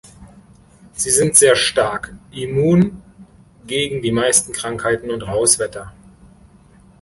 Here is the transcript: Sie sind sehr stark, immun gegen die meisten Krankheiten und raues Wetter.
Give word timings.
Sie 0.93 1.11
sind 1.11 1.35
sehr 1.37 1.55
stark, 1.55 2.15
immun 2.31 3.03
gegen 3.67 4.01
die 4.01 4.11
meisten 4.11 4.51
Krankheiten 4.51 5.11
und 5.11 5.21
raues 5.27 5.59
Wetter. 5.59 5.93